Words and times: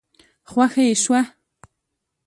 خوښه 0.51 0.81
يې 0.87 0.95
شوه. 1.03 1.21